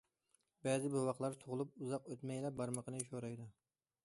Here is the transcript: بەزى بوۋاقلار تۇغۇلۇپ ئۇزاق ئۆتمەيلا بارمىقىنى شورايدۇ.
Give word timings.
بەزى 0.67 0.89
بوۋاقلار 0.93 1.37
تۇغۇلۇپ 1.43 1.77
ئۇزاق 1.83 2.09
ئۆتمەيلا 2.15 2.55
بارمىقىنى 2.63 3.05
شورايدۇ. 3.13 3.51